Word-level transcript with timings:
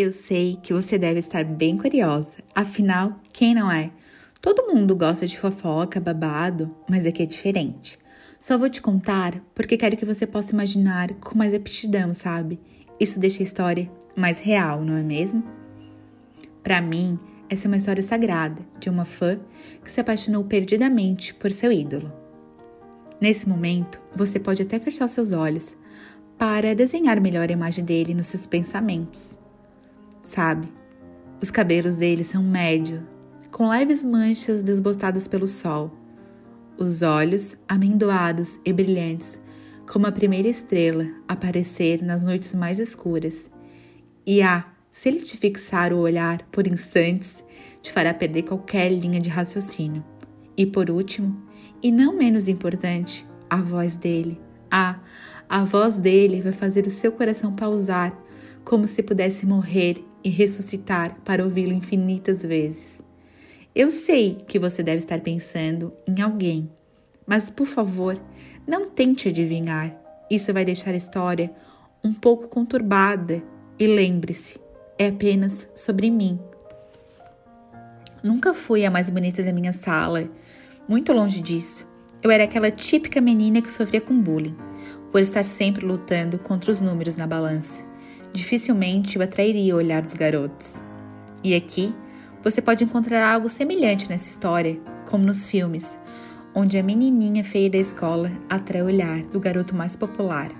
Eu 0.00 0.12
sei 0.12 0.56
que 0.62 0.72
você 0.72 0.96
deve 0.96 1.18
estar 1.18 1.44
bem 1.44 1.76
curiosa, 1.76 2.36
afinal, 2.54 3.20
quem 3.32 3.52
não 3.52 3.68
é? 3.68 3.90
Todo 4.40 4.72
mundo 4.72 4.94
gosta 4.94 5.26
de 5.26 5.36
fofoca, 5.36 5.98
babado, 5.98 6.72
mas 6.88 7.04
aqui 7.04 7.24
é 7.24 7.26
diferente. 7.26 7.98
Só 8.38 8.56
vou 8.56 8.70
te 8.70 8.80
contar 8.80 9.42
porque 9.56 9.76
quero 9.76 9.96
que 9.96 10.04
você 10.04 10.24
possa 10.24 10.52
imaginar 10.52 11.12
com 11.14 11.36
mais 11.36 11.52
aptidão, 11.52 12.14
sabe? 12.14 12.60
Isso 13.00 13.18
deixa 13.18 13.42
a 13.42 13.42
história 13.42 13.90
mais 14.14 14.38
real, 14.38 14.84
não 14.84 14.96
é 14.96 15.02
mesmo? 15.02 15.42
Para 16.62 16.80
mim, 16.80 17.18
essa 17.50 17.66
é 17.66 17.68
uma 17.68 17.76
história 17.76 18.00
sagrada 18.00 18.62
de 18.78 18.88
uma 18.88 19.04
fã 19.04 19.40
que 19.82 19.90
se 19.90 20.00
apaixonou 20.00 20.44
perdidamente 20.44 21.34
por 21.34 21.50
seu 21.50 21.72
ídolo. 21.72 22.12
Nesse 23.20 23.48
momento, 23.48 24.00
você 24.14 24.38
pode 24.38 24.62
até 24.62 24.78
fechar 24.78 25.08
seus 25.08 25.32
olhos 25.32 25.76
para 26.38 26.72
desenhar 26.72 27.20
melhor 27.20 27.50
a 27.50 27.52
imagem 27.52 27.84
dele 27.84 28.14
nos 28.14 28.28
seus 28.28 28.46
pensamentos. 28.46 29.36
Sabe, 30.38 30.72
os 31.42 31.50
cabelos 31.50 31.96
dele 31.96 32.22
são 32.22 32.44
médio, 32.44 33.04
com 33.50 33.68
leves 33.68 34.04
manchas 34.04 34.62
desbotadas 34.62 35.26
pelo 35.26 35.48
sol. 35.48 35.90
Os 36.78 37.02
olhos 37.02 37.56
amendoados 37.68 38.60
e 38.64 38.72
brilhantes, 38.72 39.40
como 39.90 40.06
a 40.06 40.12
primeira 40.12 40.46
estrela 40.46 41.08
aparecer 41.26 42.04
nas 42.04 42.22
noites 42.22 42.54
mais 42.54 42.78
escuras. 42.78 43.50
E 44.24 44.40
ah, 44.40 44.64
se 44.92 45.08
ele 45.08 45.22
te 45.22 45.36
fixar 45.36 45.92
o 45.92 45.98
olhar 45.98 46.40
por 46.52 46.68
instantes, 46.68 47.42
te 47.82 47.90
fará 47.90 48.14
perder 48.14 48.44
qualquer 48.44 48.92
linha 48.92 49.18
de 49.20 49.30
raciocínio. 49.30 50.04
E 50.56 50.64
por 50.64 50.88
último, 50.88 51.36
e 51.82 51.90
não 51.90 52.16
menos 52.16 52.46
importante, 52.46 53.26
a 53.50 53.56
voz 53.56 53.96
dele. 53.96 54.40
Ah, 54.70 55.00
a 55.48 55.64
voz 55.64 55.96
dele 55.96 56.40
vai 56.40 56.52
fazer 56.52 56.86
o 56.86 56.90
seu 56.90 57.10
coração 57.10 57.52
pausar, 57.56 58.16
como 58.68 58.86
se 58.86 59.02
pudesse 59.02 59.46
morrer 59.46 60.04
e 60.22 60.28
ressuscitar 60.28 61.16
para 61.24 61.42
ouvi-lo 61.42 61.72
infinitas 61.72 62.42
vezes. 62.42 63.02
Eu 63.74 63.90
sei 63.90 64.44
que 64.46 64.58
você 64.58 64.82
deve 64.82 64.98
estar 64.98 65.18
pensando 65.20 65.90
em 66.06 66.20
alguém, 66.20 66.70
mas 67.26 67.48
por 67.48 67.66
favor, 67.66 68.20
não 68.66 68.90
tente 68.90 69.28
adivinhar. 69.28 69.98
Isso 70.30 70.52
vai 70.52 70.66
deixar 70.66 70.90
a 70.90 70.98
história 70.98 71.50
um 72.04 72.12
pouco 72.12 72.46
conturbada. 72.46 73.42
E 73.78 73.86
lembre-se, 73.86 74.60
é 74.98 75.06
apenas 75.06 75.66
sobre 75.74 76.10
mim. 76.10 76.38
Nunca 78.22 78.52
fui 78.52 78.84
a 78.84 78.90
mais 78.90 79.08
bonita 79.08 79.42
da 79.42 79.52
minha 79.52 79.72
sala 79.72 80.28
muito 80.86 81.10
longe 81.14 81.40
disso. 81.40 81.90
Eu 82.22 82.30
era 82.30 82.44
aquela 82.44 82.70
típica 82.70 83.18
menina 83.18 83.62
que 83.62 83.70
sofria 83.70 84.02
com 84.02 84.20
bullying, 84.20 84.56
por 85.10 85.22
estar 85.22 85.42
sempre 85.42 85.86
lutando 85.86 86.38
contra 86.38 86.70
os 86.70 86.82
números 86.82 87.16
na 87.16 87.26
balança. 87.26 87.87
Dificilmente 88.32 89.16
eu 89.16 89.22
atrairia 89.22 89.74
o 89.74 89.78
olhar 89.78 90.02
dos 90.02 90.14
garotos. 90.14 90.76
E 91.42 91.54
aqui 91.54 91.94
você 92.42 92.62
pode 92.62 92.84
encontrar 92.84 93.32
algo 93.32 93.48
semelhante 93.48 94.08
nessa 94.08 94.28
história, 94.28 94.80
como 95.06 95.24
nos 95.24 95.46
filmes, 95.46 95.98
onde 96.54 96.78
a 96.78 96.82
menininha 96.82 97.44
feia 97.44 97.70
da 97.70 97.78
escola 97.78 98.30
atrai 98.48 98.82
o 98.82 98.86
olhar 98.86 99.22
do 99.22 99.40
garoto 99.40 99.74
mais 99.74 99.96
popular. 99.96 100.50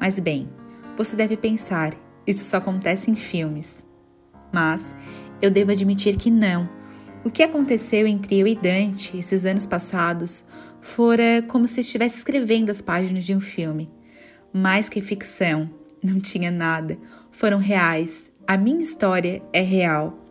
Mas 0.00 0.18
bem, 0.18 0.48
você 0.96 1.16
deve 1.16 1.36
pensar, 1.36 1.94
isso 2.26 2.44
só 2.44 2.58
acontece 2.58 3.10
em 3.10 3.16
filmes. 3.16 3.86
Mas 4.52 4.94
eu 5.40 5.50
devo 5.50 5.72
admitir 5.72 6.16
que 6.16 6.30
não. 6.30 6.68
O 7.24 7.30
que 7.30 7.42
aconteceu 7.42 8.06
entre 8.06 8.38
eu 8.38 8.46
e 8.46 8.54
Dante 8.54 9.16
esses 9.18 9.44
anos 9.44 9.66
passados 9.66 10.44
fora 10.80 11.44
como 11.48 11.66
se 11.66 11.80
estivesse 11.80 12.18
escrevendo 12.18 12.70
as 12.70 12.80
páginas 12.80 13.24
de 13.24 13.34
um 13.34 13.40
filme. 13.40 13.90
Mais 14.52 14.88
que 14.88 15.00
ficção, 15.00 15.70
não 16.02 16.20
tinha 16.20 16.50
nada, 16.50 16.98
foram 17.30 17.58
reais. 17.58 18.30
A 18.46 18.56
minha 18.56 18.80
história 18.80 19.42
é 19.52 19.60
real. 19.60 20.27